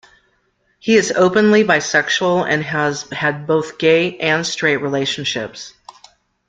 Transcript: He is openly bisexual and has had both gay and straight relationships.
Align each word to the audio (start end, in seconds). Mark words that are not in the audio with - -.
He 0.79 0.95
is 0.97 1.13
openly 1.15 1.63
bisexual 1.63 2.47
and 2.49 2.63
has 2.63 3.03
had 3.11 3.45
both 3.45 3.77
gay 3.77 4.17
and 4.17 4.47
straight 4.47 4.77
relationships. 4.77 5.75